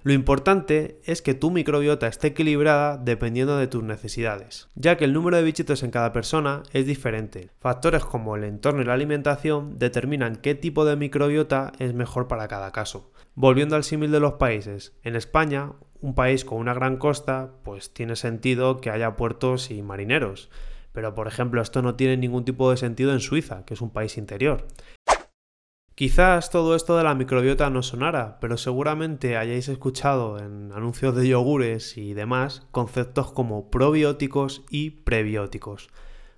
Lo 0.04 0.13
importante 0.13 1.01
es 1.04 1.22
que 1.22 1.34
tu 1.34 1.51
microbiota 1.51 2.08
esté 2.08 2.27
equilibrada 2.27 2.98
dependiendo 2.98 3.58
de 3.58 3.68
tus 3.68 3.84
necesidades, 3.84 4.70
ya 4.75 4.96
que 4.96 5.06
el 5.06 5.13
número 5.13 5.38
de 5.38 5.44
bichitos 5.44 5.84
en 5.84 5.92
cada 5.92 6.13
persona 6.13 6.63
es 6.72 6.86
diferente. 6.86 7.50
Factores 7.60 8.06
como 8.06 8.36
el 8.36 8.44
entorno 8.44 8.82
y 8.82 8.86
la 8.86 8.94
alimentación 8.94 9.77
determinan 9.77 10.38
qué 10.38 10.56
tipo 10.56 10.86
de 10.86 10.96
microbiota 10.96 11.74
es 11.80 11.94
mejor 11.94 12.27
para 12.27 12.48
cada 12.48 12.72
caso. 12.72 13.12
Volviendo 13.36 13.75
al 13.75 13.84
símil 13.84 14.12
de 14.12 14.20
los 14.20 14.34
países, 14.34 14.94
en 15.04 15.16
España, 15.16 15.74
un 16.00 16.16
país 16.16 16.46
con 16.46 16.60
una 16.60 16.74
gran 16.74 16.98
costa, 16.98 17.51
pues 17.63 17.94
tiene 17.94 18.16
sentido 18.16 18.77
que 18.82 18.89
haya 18.89 19.16
puertos 19.16 19.72
y 19.72 19.82
marineros. 19.82 20.50
Pero 20.94 21.13
por 21.13 21.27
ejemplo, 21.27 21.62
esto 21.62 21.82
no 21.82 21.96
tiene 21.96 22.18
ningún 22.18 22.46
tipo 22.46 22.72
de 22.72 22.77
sentido 22.77 23.13
en 23.13 23.20
Suiza, 23.20 23.66
que 23.66 23.74
es 23.74 23.82
un 23.82 23.92
país 23.92 24.18
interior. 24.18 24.66
Quizás 25.98 26.51
todo 26.51 26.75
esto 26.75 26.96
de 26.96 27.04
la 27.04 27.16
microbiota 27.16 27.72
no 27.72 27.82
sonara, 27.82 28.38
pero 28.39 28.56
seguramente 28.58 29.36
hayáis 29.36 29.68
escuchado 29.68 30.38
en 30.38 30.72
anuncios 30.72 31.16
de 31.16 31.27
yogures 31.27 31.98
y 31.98 32.13
demás 32.13 32.68
conceptos 32.70 33.32
como 33.32 33.72
probióticos 33.72 34.63
y 34.70 34.92
prebióticos. 34.92 35.89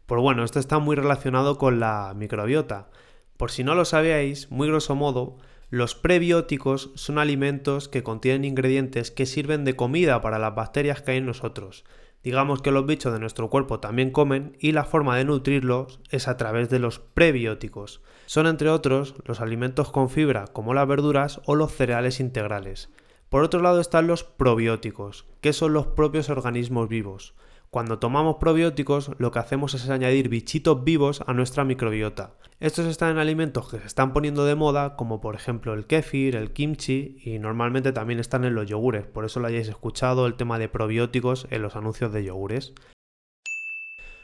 Pues 0.05 0.21
bueno, 0.21 0.45
esto 0.45 0.59
está 0.59 0.79
muy 0.79 0.95
relacionado 0.95 1.57
con 1.57 1.81
la 1.81 2.13
microbiota. 2.15 2.87
Por 3.35 3.51
si 3.51 3.65
no 3.65 3.75
lo 3.75 3.83
sabíais, 3.83 4.49
muy 4.49 4.69
grosso 4.69 4.95
modo, 4.95 5.35
los 5.69 5.93
prebióticos 5.93 6.91
son 6.95 7.19
alimentos 7.19 7.89
que 7.89 8.01
contienen 8.01 8.45
ingredientes 8.45 9.11
que 9.11 9.25
sirven 9.25 9.65
de 9.65 9.75
comida 9.75 10.21
para 10.21 10.39
las 10.39 10.55
bacterias 10.55 11.01
que 11.01 11.11
hay 11.11 11.17
en 11.17 11.25
nosotros. 11.25 11.83
Digamos 12.23 12.61
que 12.61 12.71
los 12.71 12.85
bichos 12.85 13.13
de 13.13 13.19
nuestro 13.19 13.49
cuerpo 13.49 13.79
también 13.79 14.11
comen 14.11 14.57
y 14.59 14.73
la 14.73 14.83
forma 14.83 15.15
de 15.15 15.23
nutrirlos 15.23 16.01
es 16.09 16.27
a 16.27 16.35
través 16.35 16.69
de 16.69 16.79
los 16.79 16.99
prebióticos. 16.99 18.01
Son 18.25 18.45
entre 18.45 18.69
otros 18.69 19.15
los 19.25 19.39
alimentos 19.39 19.91
con 19.91 20.09
fibra 20.09 20.47
como 20.47 20.73
las 20.73 20.87
verduras 20.87 21.41
o 21.45 21.55
los 21.55 21.71
cereales 21.71 22.19
integrales. 22.19 22.89
Por 23.29 23.43
otro 23.43 23.61
lado 23.61 23.79
están 23.79 24.07
los 24.07 24.23
probióticos, 24.23 25.25
que 25.39 25.53
son 25.53 25.71
los 25.71 25.87
propios 25.87 26.29
organismos 26.29 26.89
vivos. 26.89 27.35
Cuando 27.71 27.99
tomamos 27.99 28.37
probióticos, 28.37 29.11
lo 29.19 29.29
que 29.29 29.37
hacemos 29.37 29.75
es 29.75 29.87
añadir 29.89 30.27
bichitos 30.27 30.83
vivos 30.83 31.21
a 31.27 31.33
nuestra 31.33 31.63
microbiota. 31.63 32.33
Estos 32.59 32.87
están 32.87 33.11
en 33.11 33.19
alimentos 33.19 33.69
que 33.69 33.77
se 33.77 33.85
están 33.85 34.11
poniendo 34.11 34.43
de 34.43 34.55
moda, 34.55 34.95
como 34.95 35.21
por 35.21 35.35
ejemplo 35.35 35.75
el 35.75 35.85
kéfir, 35.85 36.35
el 36.35 36.51
kimchi, 36.51 37.17
y 37.23 37.37
normalmente 37.37 37.91
también 37.91 38.19
están 38.19 38.43
en 38.43 38.55
los 38.55 38.67
yogures, 38.67 39.05
por 39.05 39.23
eso 39.23 39.39
lo 39.39 39.47
hayáis 39.47 39.67
escuchado 39.67 40.25
el 40.25 40.33
tema 40.33 40.57
de 40.57 40.67
probióticos 40.67 41.45
en 41.51 41.61
los 41.61 41.75
anuncios 41.75 42.11
de 42.11 42.23
yogures. 42.23 42.73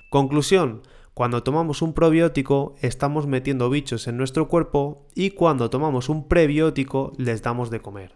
Conclusión, 0.10 0.82
cuando 1.14 1.44
tomamos 1.44 1.84
un 1.84 1.94
probiótico 1.94 2.74
estamos 2.82 3.28
metiendo 3.28 3.70
bichos 3.70 4.08
en 4.08 4.18
nuestro 4.18 4.48
cuerpo 4.48 5.06
y 5.14 5.30
cuando 5.32 5.70
tomamos 5.70 6.10
un 6.10 6.28
prebiótico 6.28 7.14
les 7.18 7.44
damos 7.44 7.70
de 7.70 7.80
comer. 7.80 8.16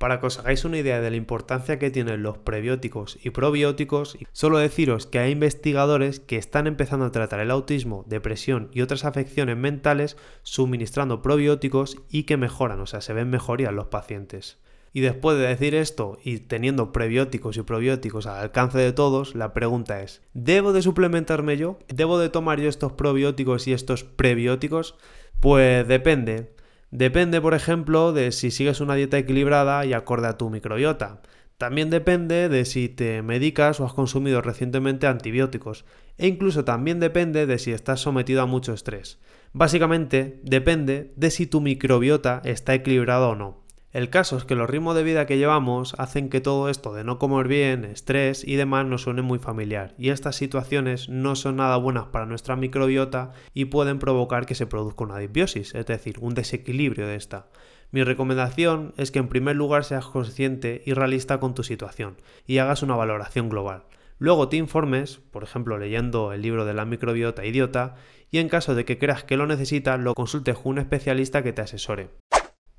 Para 0.00 0.18
que 0.18 0.28
os 0.28 0.38
hagáis 0.38 0.64
una 0.64 0.78
idea 0.78 1.02
de 1.02 1.10
la 1.10 1.18
importancia 1.18 1.78
que 1.78 1.90
tienen 1.90 2.22
los 2.22 2.38
prebióticos 2.38 3.18
y 3.22 3.28
probióticos, 3.28 4.16
solo 4.32 4.56
deciros 4.56 5.06
que 5.06 5.18
hay 5.18 5.32
investigadores 5.32 6.20
que 6.20 6.38
están 6.38 6.66
empezando 6.66 7.04
a 7.04 7.12
tratar 7.12 7.40
el 7.40 7.50
autismo, 7.50 8.06
depresión 8.08 8.70
y 8.72 8.80
otras 8.80 9.04
afecciones 9.04 9.58
mentales 9.58 10.16
suministrando 10.42 11.20
probióticos 11.20 11.98
y 12.08 12.22
que 12.22 12.38
mejoran, 12.38 12.80
o 12.80 12.86
sea, 12.86 13.02
se 13.02 13.12
ven 13.12 13.28
mejorías 13.28 13.74
los 13.74 13.88
pacientes. 13.88 14.56
Y 14.94 15.02
después 15.02 15.36
de 15.36 15.48
decir 15.48 15.74
esto 15.74 16.16
y 16.24 16.38
teniendo 16.38 16.92
prebióticos 16.92 17.58
y 17.58 17.62
probióticos 17.62 18.26
al 18.26 18.40
alcance 18.40 18.78
de 18.78 18.94
todos, 18.94 19.34
la 19.34 19.52
pregunta 19.52 20.00
es, 20.00 20.22
¿debo 20.32 20.72
de 20.72 20.80
suplementarme 20.80 21.58
yo? 21.58 21.78
¿Debo 21.88 22.18
de 22.18 22.30
tomar 22.30 22.58
yo 22.58 22.70
estos 22.70 22.92
probióticos 22.92 23.68
y 23.68 23.74
estos 23.74 24.04
prebióticos? 24.04 24.96
Pues 25.40 25.86
depende. 25.86 26.54
Depende, 26.90 27.40
por 27.40 27.54
ejemplo, 27.54 28.12
de 28.12 28.32
si 28.32 28.50
sigues 28.50 28.80
una 28.80 28.94
dieta 28.94 29.18
equilibrada 29.18 29.86
y 29.86 29.92
acorde 29.92 30.26
a 30.26 30.36
tu 30.36 30.50
microbiota. 30.50 31.22
También 31.56 31.90
depende 31.90 32.48
de 32.48 32.64
si 32.64 32.88
te 32.88 33.22
medicas 33.22 33.80
o 33.80 33.84
has 33.84 33.92
consumido 33.92 34.40
recientemente 34.40 35.06
antibióticos. 35.06 35.84
E 36.16 36.26
incluso 36.26 36.64
también 36.64 36.98
depende 36.98 37.46
de 37.46 37.58
si 37.58 37.72
estás 37.72 38.00
sometido 38.00 38.42
a 38.42 38.46
mucho 38.46 38.72
estrés. 38.72 39.20
Básicamente, 39.52 40.40
depende 40.42 41.12
de 41.16 41.30
si 41.30 41.46
tu 41.46 41.60
microbiota 41.60 42.40
está 42.44 42.74
equilibrada 42.74 43.28
o 43.28 43.34
no. 43.34 43.59
El 43.92 44.08
caso 44.08 44.36
es 44.36 44.44
que 44.44 44.54
los 44.54 44.70
ritmos 44.70 44.94
de 44.94 45.02
vida 45.02 45.26
que 45.26 45.36
llevamos 45.36 45.96
hacen 45.98 46.28
que 46.28 46.40
todo 46.40 46.68
esto 46.68 46.94
de 46.94 47.02
no 47.02 47.18
comer 47.18 47.48
bien, 47.48 47.84
estrés 47.84 48.46
y 48.46 48.54
demás 48.54 48.86
nos 48.86 49.02
suene 49.02 49.22
muy 49.22 49.40
familiar, 49.40 49.94
y 49.98 50.10
estas 50.10 50.36
situaciones 50.36 51.08
no 51.08 51.34
son 51.34 51.56
nada 51.56 51.76
buenas 51.76 52.04
para 52.06 52.24
nuestra 52.24 52.54
microbiota 52.54 53.32
y 53.52 53.64
pueden 53.64 53.98
provocar 53.98 54.46
que 54.46 54.54
se 54.54 54.68
produzca 54.68 55.02
una 55.02 55.18
disbiosis, 55.18 55.74
es 55.74 55.86
decir, 55.86 56.18
un 56.20 56.34
desequilibrio 56.34 57.08
de 57.08 57.16
esta. 57.16 57.48
Mi 57.90 58.04
recomendación 58.04 58.94
es 58.96 59.10
que 59.10 59.18
en 59.18 59.26
primer 59.26 59.56
lugar 59.56 59.82
seas 59.82 60.06
consciente 60.06 60.82
y 60.86 60.92
realista 60.92 61.40
con 61.40 61.56
tu 61.56 61.64
situación 61.64 62.16
y 62.46 62.58
hagas 62.58 62.84
una 62.84 62.94
valoración 62.94 63.48
global. 63.48 63.86
Luego 64.18 64.48
te 64.48 64.56
informes, 64.56 65.18
por 65.32 65.42
ejemplo 65.42 65.78
leyendo 65.78 66.32
el 66.32 66.42
libro 66.42 66.64
de 66.64 66.74
la 66.74 66.84
microbiota 66.84 67.44
idiota, 67.44 67.96
y 68.30 68.38
en 68.38 68.48
caso 68.48 68.76
de 68.76 68.84
que 68.84 68.98
creas 68.98 69.24
que 69.24 69.36
lo 69.36 69.48
necesitas, 69.48 69.98
lo 69.98 70.14
consultes 70.14 70.56
con 70.58 70.74
un 70.74 70.78
especialista 70.78 71.42
que 71.42 71.52
te 71.52 71.62
asesore. 71.62 72.10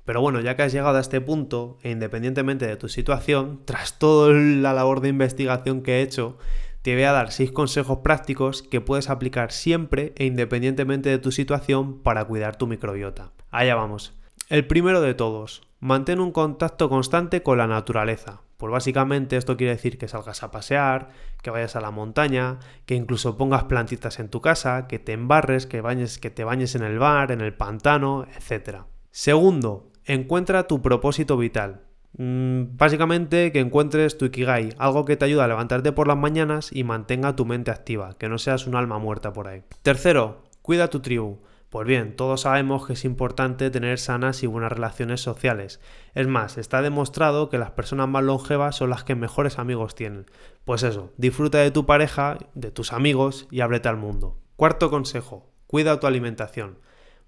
Pero 0.04 0.20
bueno, 0.20 0.40
ya 0.40 0.56
que 0.56 0.62
has 0.62 0.72
llegado 0.72 0.96
a 0.96 1.00
este 1.00 1.20
punto, 1.20 1.78
e 1.82 1.90
independientemente 1.90 2.66
de 2.66 2.76
tu 2.76 2.88
situación, 2.88 3.60
tras 3.64 3.98
toda 3.98 4.32
la 4.32 4.72
labor 4.72 5.00
de 5.00 5.08
investigación 5.08 5.82
que 5.82 5.98
he 5.98 6.02
hecho, 6.02 6.38
te 6.82 6.94
voy 6.94 7.04
a 7.04 7.12
dar 7.12 7.30
6 7.30 7.52
consejos 7.52 7.98
prácticos 7.98 8.62
que 8.62 8.80
puedes 8.80 9.08
aplicar 9.08 9.52
siempre 9.52 10.12
e 10.16 10.24
independientemente 10.24 11.08
de 11.08 11.18
tu 11.18 11.30
situación 11.30 12.02
para 12.02 12.24
cuidar 12.24 12.56
tu 12.56 12.66
microbiota. 12.66 13.30
Allá 13.52 13.76
vamos. 13.76 14.12
El 14.48 14.66
primero 14.66 15.00
de 15.00 15.14
todos, 15.14 15.62
mantén 15.78 16.18
un 16.18 16.32
contacto 16.32 16.88
constante 16.88 17.44
con 17.44 17.58
la 17.58 17.68
naturaleza. 17.68 18.42
Pues 18.56 18.72
básicamente 18.72 19.36
esto 19.36 19.56
quiere 19.56 19.74
decir 19.74 19.98
que 19.98 20.08
salgas 20.08 20.42
a 20.42 20.50
pasear, 20.50 21.10
que 21.42 21.50
vayas 21.50 21.76
a 21.76 21.80
la 21.80 21.90
montaña, 21.90 22.58
que 22.86 22.94
incluso 22.96 23.36
pongas 23.36 23.64
plantitas 23.64 24.18
en 24.18 24.28
tu 24.28 24.40
casa, 24.40 24.88
que 24.88 24.98
te 24.98 25.12
embarres, 25.12 25.66
que, 25.66 25.80
bañes, 25.80 26.18
que 26.18 26.30
te 26.30 26.44
bañes 26.44 26.74
en 26.74 26.82
el 26.82 26.98
bar, 26.98 27.30
en 27.30 27.40
el 27.40 27.54
pantano, 27.54 28.26
etc. 28.36 28.82
Segundo, 29.10 29.91
Encuentra 30.12 30.66
tu 30.66 30.82
propósito 30.82 31.38
vital. 31.38 31.80
Mm, 32.18 32.76
básicamente 32.76 33.50
que 33.50 33.60
encuentres 33.60 34.18
tu 34.18 34.26
Ikigai, 34.26 34.74
algo 34.76 35.06
que 35.06 35.16
te 35.16 35.24
ayuda 35.24 35.44
a 35.44 35.48
levantarte 35.48 35.90
por 35.92 36.06
las 36.06 36.18
mañanas 36.18 36.68
y 36.70 36.84
mantenga 36.84 37.34
tu 37.34 37.46
mente 37.46 37.70
activa, 37.70 38.12
que 38.18 38.28
no 38.28 38.36
seas 38.36 38.66
un 38.66 38.76
alma 38.76 38.98
muerta 38.98 39.32
por 39.32 39.48
ahí. 39.48 39.62
Tercero, 39.80 40.42
cuida 40.60 40.90
tu 40.90 41.00
tribu. 41.00 41.38
Pues 41.70 41.86
bien, 41.86 42.14
todos 42.14 42.42
sabemos 42.42 42.86
que 42.86 42.92
es 42.92 43.06
importante 43.06 43.70
tener 43.70 43.98
sanas 43.98 44.42
y 44.42 44.46
buenas 44.46 44.72
relaciones 44.72 45.22
sociales. 45.22 45.80
Es 46.12 46.28
más, 46.28 46.58
está 46.58 46.82
demostrado 46.82 47.48
que 47.48 47.56
las 47.56 47.70
personas 47.70 48.06
más 48.06 48.22
longevas 48.22 48.76
son 48.76 48.90
las 48.90 49.04
que 49.04 49.14
mejores 49.14 49.58
amigos 49.58 49.94
tienen. 49.94 50.26
Pues 50.66 50.82
eso, 50.82 51.14
disfruta 51.16 51.56
de 51.56 51.70
tu 51.70 51.86
pareja, 51.86 52.36
de 52.52 52.70
tus 52.70 52.92
amigos 52.92 53.48
y 53.50 53.62
ábrete 53.62 53.88
al 53.88 53.96
mundo. 53.96 54.36
Cuarto 54.56 54.90
consejo, 54.90 55.48
cuida 55.66 55.98
tu 55.98 56.06
alimentación. 56.06 56.76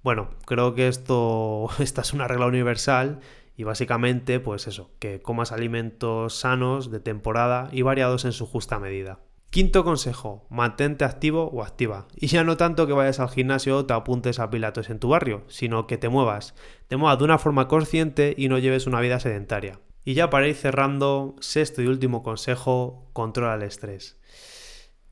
Bueno, 0.05 0.29
creo 0.45 0.75
que 0.75 0.87
esto, 0.87 1.71
esta 1.79 2.03
es 2.03 2.13
una 2.13 2.29
regla 2.29 2.47
universal 2.47 3.21
y 3.57 3.65
básicamente, 3.65 4.39
pues 4.39 4.67
eso, 4.67 4.91
que 4.99 5.23
comas 5.23 5.51
alimentos 5.51 6.35
sanos, 6.35 6.91
de 6.91 7.01
temporada 7.01 7.71
y 7.73 7.81
variados 7.81 8.27
en 8.27 8.33
su 8.33 8.45
justa 8.47 8.79
medida. 8.79 9.21
Quinto 9.49 9.83
consejo, 9.83 10.47
mantente 10.51 11.07
activo 11.07 11.49
o 11.49 11.63
activa. 11.63 12.07
Y 12.17 12.27
ya 12.27 12.45
no 12.45 12.59
tanto 12.59 12.87
que 12.87 12.93
vayas 12.93 13.19
al 13.19 13.31
gimnasio 13.31 13.79
o 13.79 13.87
te 13.87 13.95
apuntes 13.95 14.41
a 14.41 14.51
pilates 14.51 14.91
en 14.91 14.99
tu 14.99 15.09
barrio, 15.09 15.45
sino 15.47 15.87
que 15.87 15.97
te 15.97 16.11
muevas. 16.11 16.55
Te 16.89 16.97
muevas 16.99 17.19
de 17.19 17.25
una 17.25 17.39
forma 17.39 17.67
consciente 17.67 18.35
y 18.37 18.49
no 18.49 18.59
lleves 18.59 18.87
una 18.87 19.01
vida 19.01 19.21
sedentaria. 19.21 19.81
Y 20.05 20.13
ya 20.13 20.29
para 20.29 20.49
ir 20.49 20.57
cerrando, 20.57 21.35
sexto 21.41 21.81
y 21.81 21.87
último 21.87 22.23
consejo, 22.23 23.09
controla 23.15 23.55
el 23.55 23.63
estrés. 23.63 24.21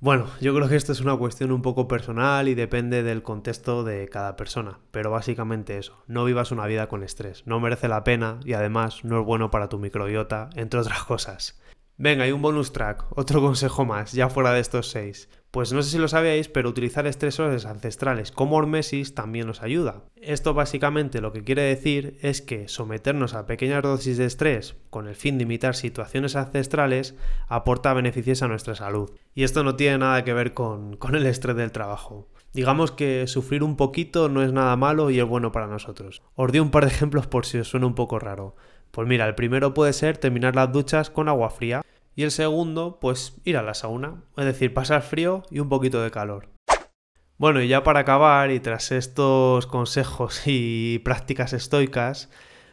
Bueno, 0.02 0.26
yo 0.40 0.52
creo 0.52 0.68
que 0.68 0.74
esto 0.74 0.90
es 0.90 1.00
una 1.00 1.16
cuestión 1.16 1.52
un 1.52 1.62
poco 1.62 1.86
personal 1.86 2.48
y 2.48 2.56
depende 2.56 3.04
del 3.04 3.22
contexto 3.22 3.84
de 3.84 4.08
cada 4.08 4.34
persona, 4.34 4.80
pero 4.90 5.12
básicamente 5.12 5.78
eso, 5.78 6.02
no 6.08 6.24
vivas 6.24 6.50
una 6.50 6.66
vida 6.66 6.88
con 6.88 7.04
estrés, 7.04 7.46
no 7.46 7.60
merece 7.60 7.86
la 7.86 8.02
pena 8.02 8.40
y 8.44 8.54
además 8.54 9.04
no 9.04 9.20
es 9.20 9.24
bueno 9.24 9.52
para 9.52 9.68
tu 9.68 9.78
microbiota, 9.78 10.50
entre 10.56 10.80
otras 10.80 11.04
cosas. 11.04 11.62
Venga, 11.98 12.24
hay 12.24 12.32
un 12.32 12.42
bonus 12.42 12.72
track, 12.72 13.06
otro 13.16 13.40
consejo 13.40 13.84
más, 13.84 14.12
ya 14.12 14.30
fuera 14.30 14.52
de 14.52 14.60
estos 14.60 14.90
seis. 14.90 15.28
Pues 15.50 15.74
no 15.74 15.82
sé 15.82 15.90
si 15.90 15.98
lo 15.98 16.08
sabíais, 16.08 16.48
pero 16.48 16.70
utilizar 16.70 17.06
estresores 17.06 17.66
ancestrales 17.66 18.32
como 18.32 18.56
hormesis 18.56 19.14
también 19.14 19.46
nos 19.46 19.62
ayuda. 19.62 20.04
Esto 20.16 20.54
básicamente 20.54 21.20
lo 21.20 21.32
que 21.34 21.44
quiere 21.44 21.60
decir 21.60 22.16
es 22.22 22.40
que 22.40 22.68
someternos 22.68 23.34
a 23.34 23.44
pequeñas 23.44 23.82
dosis 23.82 24.16
de 24.16 24.24
estrés 24.24 24.76
con 24.88 25.08
el 25.08 25.14
fin 25.14 25.36
de 25.36 25.42
imitar 25.42 25.76
situaciones 25.76 26.36
ancestrales 26.36 27.14
aporta 27.48 27.92
beneficios 27.92 28.42
a 28.42 28.48
nuestra 28.48 28.74
salud. 28.74 29.10
Y 29.34 29.42
esto 29.42 29.62
no 29.62 29.76
tiene 29.76 29.98
nada 29.98 30.24
que 30.24 30.32
ver 30.32 30.54
con, 30.54 30.96
con 30.96 31.14
el 31.14 31.26
estrés 31.26 31.56
del 31.56 31.70
trabajo. 31.70 32.30
Digamos 32.54 32.90
que 32.90 33.26
sufrir 33.26 33.62
un 33.62 33.76
poquito 33.76 34.30
no 34.30 34.42
es 34.42 34.54
nada 34.54 34.74
malo 34.76 35.10
y 35.10 35.20
es 35.20 35.26
bueno 35.26 35.52
para 35.52 35.66
nosotros. 35.66 36.22
Os 36.34 36.50
doy 36.50 36.60
un 36.60 36.70
par 36.70 36.86
de 36.86 36.92
ejemplos 36.92 37.26
por 37.26 37.44
si 37.44 37.58
os 37.58 37.68
suena 37.68 37.86
un 37.86 37.94
poco 37.94 38.18
raro. 38.18 38.56
Pues 38.92 39.08
mira, 39.08 39.26
el 39.26 39.34
primero 39.34 39.72
puede 39.72 39.94
ser 39.94 40.18
terminar 40.18 40.54
las 40.54 40.70
duchas 40.70 41.08
con 41.08 41.28
agua 41.28 41.48
fría. 41.48 41.82
Y 42.14 42.24
el 42.24 42.30
segundo, 42.30 42.98
pues 43.00 43.40
ir 43.44 43.56
a 43.56 43.62
la 43.62 43.72
sauna, 43.72 44.22
es 44.36 44.44
decir, 44.44 44.74
pasar 44.74 45.00
frío 45.00 45.44
y 45.50 45.60
un 45.60 45.70
poquito 45.70 46.02
de 46.02 46.10
calor. 46.10 46.50
Bueno, 47.38 47.62
y 47.62 47.68
ya 47.68 47.82
para 47.82 48.00
acabar, 48.00 48.50
y 48.50 48.60
tras 48.60 48.92
estos 48.92 49.66
consejos 49.66 50.42
y 50.46 50.98
prácticas 50.98 51.54
estoicas, 51.54 52.30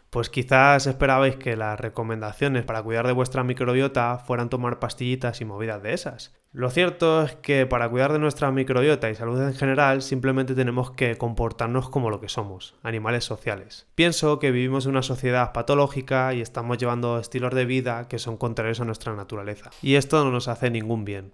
pues 0.10 0.30
quizás 0.30 0.88
esperabais 0.88 1.38
que 1.38 1.56
las 1.56 1.80
recomendaciones 1.80 2.66
para 2.66 2.84
cuidar 2.84 3.08
de 3.08 3.14
vuestra 3.14 3.46
microbiota 3.46 4.18
fueran 4.20 4.50
tomar 4.50 4.80
pastillitas 4.80 5.40
y 5.40 5.46
movidas 5.46 5.82
de 5.82 5.94
esas. 5.94 6.39
Lo 6.52 6.72
cierto 6.72 7.22
es 7.22 7.36
que 7.36 7.68
para 7.68 7.88
cuidar 7.90 8.12
de 8.12 8.18
nuestra 8.18 8.52
microbiota 8.52 9.08
y 9.08 9.14
salud 9.14 9.40
en 9.40 9.54
general 9.54 10.02
simplemente 10.02 10.56
tenemos 10.56 10.90
que 10.90 11.16
comportarnos 11.16 11.90
como 11.90 12.10
lo 12.10 12.20
que 12.20 12.28
somos, 12.28 12.74
animales 12.82 13.24
sociales. 13.24 13.86
Pienso 13.94 14.40
que 14.40 14.50
vivimos 14.50 14.86
en 14.86 14.92
una 14.92 15.04
sociedad 15.04 15.54
patológica 15.54 16.34
y 16.34 16.42
estamos 16.42 16.80
llevando 16.80 17.20
estilos 17.20 17.54
de 17.54 17.66
vida 17.66 18.08
que 18.08 18.18
son 18.18 18.36
contrarios 18.36 18.80
a 18.80 18.86
nuestra 18.86 19.16
naturaleza. 19.16 19.70
Y 19.84 19.94
esto 19.94 20.24
no 20.24 20.32
nos 20.32 20.48
hace 20.48 20.72
ningún 20.72 21.06
bien. 21.06 21.34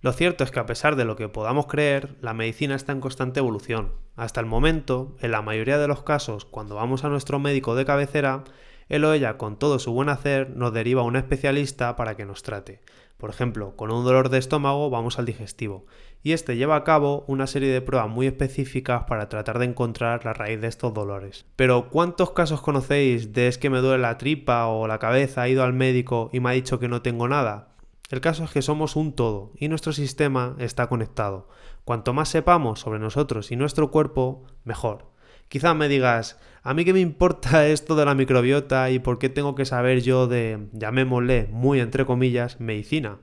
Lo 0.00 0.12
cierto 0.12 0.42
es 0.42 0.50
que 0.50 0.58
a 0.58 0.66
pesar 0.66 0.96
de 0.96 1.04
lo 1.04 1.14
que 1.14 1.28
podamos 1.28 1.68
creer, 1.68 2.16
la 2.20 2.34
medicina 2.34 2.74
está 2.74 2.90
en 2.90 3.00
constante 3.00 3.38
evolución. 3.38 3.92
Hasta 4.16 4.40
el 4.40 4.46
momento, 4.46 5.16
en 5.20 5.30
la 5.30 5.42
mayoría 5.42 5.78
de 5.78 5.86
los 5.86 6.02
casos, 6.02 6.44
cuando 6.44 6.74
vamos 6.74 7.04
a 7.04 7.08
nuestro 7.08 7.38
médico 7.38 7.76
de 7.76 7.84
cabecera, 7.84 8.42
él 8.88 9.04
o 9.04 9.12
ella, 9.12 9.36
con 9.38 9.58
todo 9.58 9.78
su 9.78 9.92
buen 9.92 10.08
hacer, 10.08 10.50
nos 10.50 10.72
deriva 10.72 11.02
a 11.02 11.04
un 11.04 11.16
especialista 11.16 11.94
para 11.94 12.16
que 12.16 12.24
nos 12.24 12.42
trate. 12.42 12.80
Por 13.18 13.30
ejemplo, 13.30 13.74
con 13.74 13.90
un 13.90 14.04
dolor 14.04 14.28
de 14.28 14.38
estómago 14.38 14.90
vamos 14.90 15.18
al 15.18 15.26
digestivo, 15.26 15.86
y 16.22 16.32
este 16.32 16.56
lleva 16.56 16.76
a 16.76 16.84
cabo 16.84 17.24
una 17.26 17.48
serie 17.48 17.68
de 17.68 17.82
pruebas 17.82 18.08
muy 18.08 18.28
específicas 18.28 19.04
para 19.08 19.28
tratar 19.28 19.58
de 19.58 19.64
encontrar 19.64 20.24
la 20.24 20.34
raíz 20.34 20.60
de 20.60 20.68
estos 20.68 20.94
dolores. 20.94 21.44
Pero 21.56 21.90
¿cuántos 21.90 22.30
casos 22.30 22.62
conocéis 22.62 23.32
de 23.32 23.48
es 23.48 23.58
que 23.58 23.70
me 23.70 23.80
duele 23.80 24.02
la 24.02 24.18
tripa 24.18 24.68
o 24.68 24.86
la 24.86 25.00
cabeza, 25.00 25.46
he 25.46 25.50
ido 25.50 25.64
al 25.64 25.72
médico 25.72 26.30
y 26.32 26.38
me 26.38 26.50
ha 26.50 26.52
dicho 26.52 26.78
que 26.78 26.86
no 26.86 27.02
tengo 27.02 27.26
nada? 27.26 27.74
El 28.08 28.20
caso 28.20 28.44
es 28.44 28.52
que 28.52 28.62
somos 28.62 28.94
un 28.94 29.12
todo 29.12 29.52
y 29.56 29.66
nuestro 29.66 29.92
sistema 29.92 30.54
está 30.58 30.88
conectado. 30.88 31.48
Cuanto 31.84 32.14
más 32.14 32.28
sepamos 32.28 32.78
sobre 32.80 33.00
nosotros 33.00 33.50
y 33.50 33.56
nuestro 33.56 33.90
cuerpo, 33.90 34.44
mejor. 34.62 35.10
Quizás 35.48 35.74
me 35.74 35.88
digas, 35.88 36.38
¿a 36.62 36.74
mí 36.74 36.84
qué 36.84 36.92
me 36.92 37.00
importa 37.00 37.66
esto 37.68 37.96
de 37.96 38.04
la 38.04 38.14
microbiota 38.14 38.90
y 38.90 38.98
por 38.98 39.18
qué 39.18 39.28
tengo 39.28 39.54
que 39.54 39.64
saber 39.64 40.02
yo 40.02 40.26
de, 40.26 40.68
llamémosle, 40.72 41.48
muy 41.50 41.80
entre 41.80 42.04
comillas, 42.04 42.60
medicina? 42.60 43.18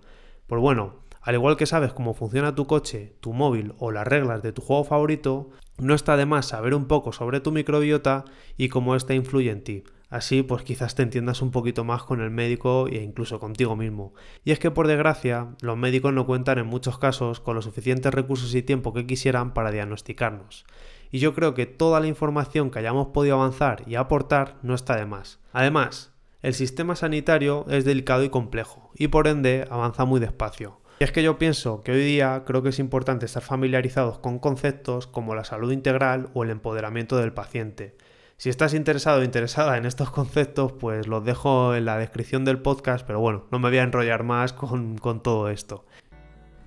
Pues 0.47 0.59
bueno, 0.61 0.95
al 1.21 1.35
igual 1.35 1.57
que 1.57 1.65
sabes 1.65 1.93
cómo 1.93 2.13
funciona 2.13 2.55
tu 2.55 2.65
coche, 2.67 3.15
tu 3.19 3.33
móvil 3.33 3.73
o 3.77 3.91
las 3.91 4.07
reglas 4.07 4.41
de 4.41 4.53
tu 4.53 4.61
juego 4.61 4.83
favorito, 4.83 5.49
no 5.77 5.93
está 5.93 6.17
de 6.17 6.25
más 6.25 6.47
saber 6.47 6.73
un 6.73 6.85
poco 6.85 7.11
sobre 7.13 7.41
tu 7.41 7.51
microbiota 7.51 8.25
y 8.57 8.69
cómo 8.69 8.95
ésta 8.95 9.13
influye 9.13 9.51
en 9.51 9.63
ti. 9.63 9.83
Así 10.09 10.43
pues 10.43 10.63
quizás 10.63 10.95
te 10.95 11.03
entiendas 11.03 11.41
un 11.41 11.51
poquito 11.51 11.83
más 11.83 12.03
con 12.03 12.21
el 12.21 12.29
médico 12.29 12.87
e 12.87 13.03
incluso 13.03 13.39
contigo 13.39 13.75
mismo. 13.75 14.13
Y 14.43 14.51
es 14.51 14.59
que 14.59 14.71
por 14.71 14.87
desgracia 14.87 15.55
los 15.61 15.77
médicos 15.77 16.13
no 16.13 16.25
cuentan 16.25 16.59
en 16.59 16.67
muchos 16.67 16.97
casos 16.97 17.39
con 17.39 17.55
los 17.55 17.65
suficientes 17.65 18.13
recursos 18.13 18.53
y 18.55 18.61
tiempo 18.61 18.93
que 18.93 19.05
quisieran 19.05 19.53
para 19.53 19.71
diagnosticarnos. 19.71 20.65
Y 21.11 21.19
yo 21.19 21.33
creo 21.33 21.53
que 21.53 21.65
toda 21.65 21.99
la 21.99 22.07
información 22.07 22.71
que 22.71 22.79
hayamos 22.79 23.07
podido 23.07 23.35
avanzar 23.35 23.83
y 23.87 23.95
aportar 23.95 24.57
no 24.61 24.75
está 24.75 24.95
de 24.95 25.05
más. 25.05 25.39
Además, 25.53 26.11
el 26.41 26.53
sistema 26.53 26.95
sanitario 26.95 27.65
es 27.69 27.85
delicado 27.85 28.23
y 28.23 28.29
complejo, 28.29 28.91
y 28.95 29.07
por 29.07 29.27
ende 29.27 29.65
avanza 29.71 30.05
muy 30.05 30.19
despacio. 30.19 30.79
Y 30.99 31.03
es 31.03 31.11
que 31.11 31.23
yo 31.23 31.37
pienso 31.37 31.81
que 31.81 31.91
hoy 31.91 32.03
día 32.03 32.43
creo 32.45 32.61
que 32.61 32.69
es 32.69 32.79
importante 32.79 33.25
estar 33.25 33.41
familiarizados 33.41 34.19
con 34.19 34.39
conceptos 34.39 35.07
como 35.07 35.35
la 35.35 35.43
salud 35.43 35.71
integral 35.71 36.29
o 36.33 36.43
el 36.43 36.51
empoderamiento 36.51 37.17
del 37.17 37.33
paciente. 37.33 37.97
Si 38.37 38.49
estás 38.49 38.73
interesado 38.73 39.21
o 39.21 39.23
interesada 39.23 39.77
en 39.77 39.85
estos 39.85 40.11
conceptos, 40.11 40.73
pues 40.73 41.07
los 41.07 41.23
dejo 41.23 41.73
en 41.73 41.85
la 41.85 41.97
descripción 41.97 42.43
del 42.43 42.59
podcast, 42.59 43.07
pero 43.07 43.21
bueno, 43.21 43.45
no 43.49 43.59
me 43.59 43.69
voy 43.69 43.77
a 43.77 43.83
enrollar 43.83 44.23
más 44.23 44.51
con, 44.51 44.97
con 44.97 45.21
todo 45.21 45.49
esto. 45.49 45.85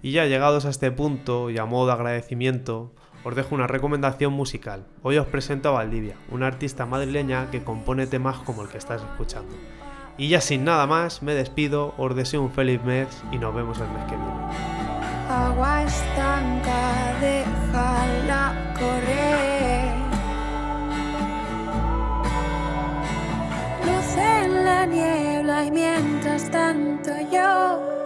Y 0.01 0.13
ya 0.13 0.25
llegados 0.25 0.65
a 0.65 0.71
este 0.71 0.91
punto, 0.91 1.51
y 1.51 1.59
a 1.59 1.67
modo 1.67 1.89
de 1.89 1.93
agradecimiento, 1.93 2.95
os 3.23 3.37
dejo 3.37 3.55
una 3.55 3.67
recomendación 3.67 4.33
musical. 4.33 4.87
Hoy 5.03 5.19
os 5.19 5.27
presento 5.27 5.69
a 5.69 5.73
Valdivia, 5.73 6.17
una 6.31 6.47
artista 6.47 6.87
madrileña 6.87 7.51
que 7.51 7.63
compone 7.63 8.07
temas 8.07 8.39
como 8.39 8.63
el 8.63 8.69
que 8.69 8.79
estás 8.79 9.03
escuchando. 9.03 9.55
Y 10.17 10.29
ya 10.29 10.41
sin 10.41 10.65
nada 10.65 10.87
más, 10.87 11.23
me 11.23 11.35
despido, 11.35 11.95
os 11.99 12.17
deseo 12.17 12.43
un 12.43 12.51
feliz 12.51 12.83
mes 12.83 13.09
y 13.31 13.37
nos 13.37 13.55
vemos 13.55 13.79
el 13.79 13.89
mes 13.89 14.05
que 14.05 14.17
viene. 14.17 14.33
La 24.79 24.87
niebla 24.87 25.65
y 25.65 25.71
mientras 25.73 26.49
tanto 26.51 27.11
yo 27.33 27.98